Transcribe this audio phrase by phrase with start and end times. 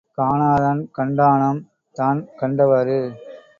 [0.17, 1.61] காணாதான் கண்டானாம்
[1.95, 2.99] தான் கண்டவாறு.